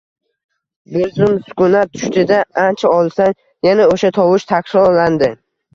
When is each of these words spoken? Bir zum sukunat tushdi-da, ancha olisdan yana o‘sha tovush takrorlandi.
Bir 0.95 1.11
zum 1.17 1.35
sukunat 1.49 1.93
tushdi-da, 1.99 2.41
ancha 2.65 2.95
olisdan 2.97 3.39
yana 3.71 3.89
o‘sha 3.95 4.15
tovush 4.21 4.53
takrorlandi. 4.57 5.35